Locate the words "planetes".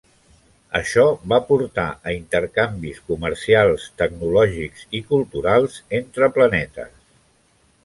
6.39-6.93